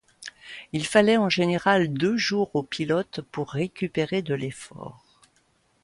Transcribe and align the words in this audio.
Il 0.73 0.87
fallait 0.87 1.17
en 1.17 1.29
général 1.29 1.93
deux 1.93 2.17
jours 2.17 2.49
au 2.55 2.63
pilote 2.63 3.19
pour 3.31 3.51
récupérer 3.51 4.23
de 4.23 4.33
l'effort. 4.33 5.05